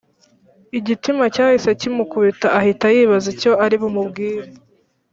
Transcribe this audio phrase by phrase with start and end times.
[0.77, 4.47] igitima cyahise kimukubita ahita yibaza icyo aribumubwire,